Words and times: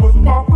was 0.00 0.16
popping. 0.24 0.53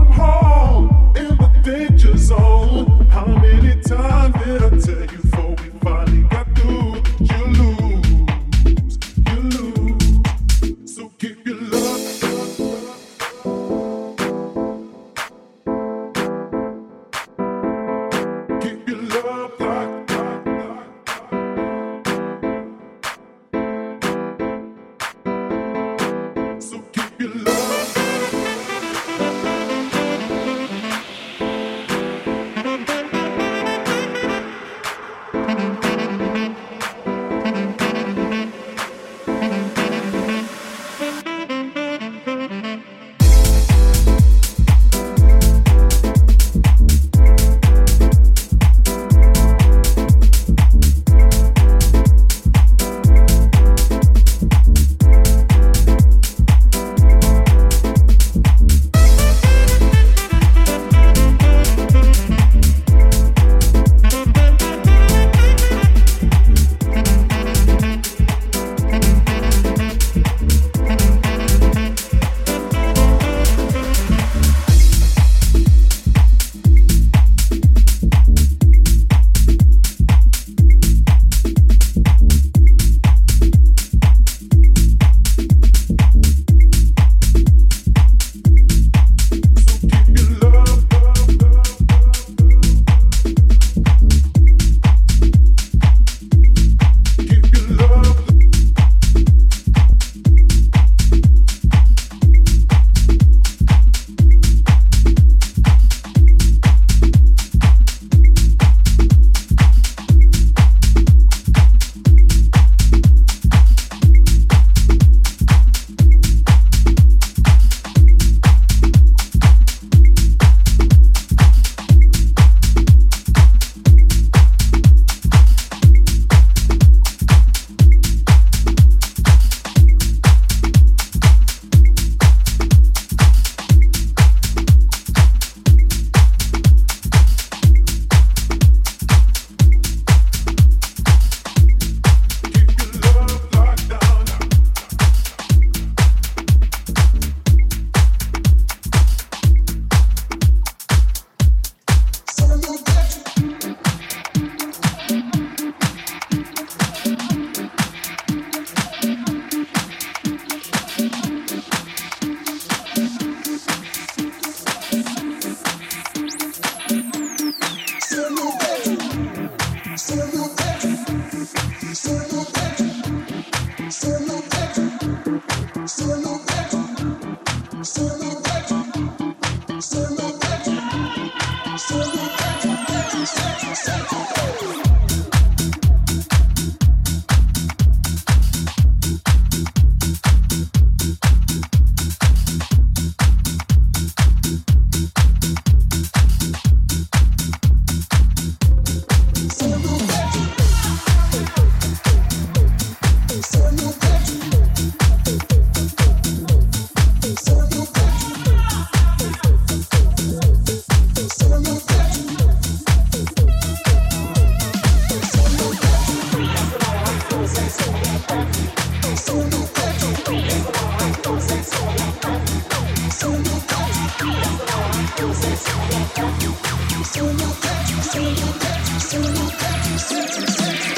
Say 229.60 230.26
something. 230.26 230.97